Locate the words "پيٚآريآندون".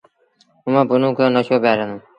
1.63-1.99